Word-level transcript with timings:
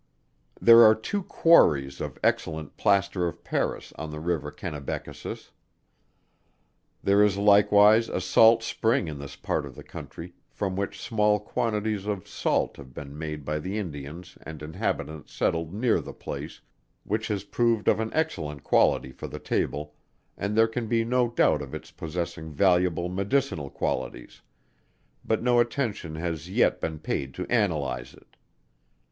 There 0.59 0.81
are 0.83 0.95
two 0.95 1.21
quarries 1.21 2.01
of 2.01 2.17
excellent 2.23 2.75
Plaster 2.75 3.27
of 3.27 3.43
Paris 3.43 3.93
on 3.99 4.09
the 4.09 4.19
river 4.19 4.49
Kennebeckasis. 4.49 5.51
There 7.03 7.23
is 7.23 7.37
likewise 7.37 8.09
a 8.09 8.19
salt 8.19 8.63
spring 8.63 9.07
in 9.07 9.19
this 9.19 9.35
part 9.35 9.63
of 9.63 9.75
the 9.75 9.83
country, 9.83 10.33
from 10.49 10.75
which 10.75 10.99
small 10.99 11.39
quantities 11.39 12.07
of 12.07 12.27
salt 12.27 12.77
have 12.77 12.95
been 12.95 13.15
made 13.15 13.45
by 13.45 13.59
the 13.59 13.77
Indians 13.77 14.39
and 14.41 14.63
Inhabitants 14.63 15.31
settled 15.31 15.71
near 15.71 15.99
the 16.01 16.13
place, 16.13 16.61
which 17.03 17.27
has 17.27 17.43
proved 17.43 17.87
of 17.87 17.99
an 17.99 18.09
excellent 18.11 18.63
quality 18.63 19.11
for 19.11 19.27
the 19.27 19.37
table, 19.37 19.93
and 20.35 20.57
there 20.57 20.67
can 20.67 20.87
be 20.87 21.05
no 21.05 21.29
doubt 21.29 21.61
of 21.61 21.75
its 21.75 21.91
possessing 21.91 22.51
valuable 22.51 23.07
medicinal 23.07 23.69
qualities; 23.69 24.41
but 25.23 25.43
no 25.43 25.59
attention 25.59 26.15
has 26.15 26.49
yet 26.49 26.81
been 26.81 26.97
paid 26.97 27.35
to 27.35 27.45
analyse 27.51 28.15
it. 28.15 28.35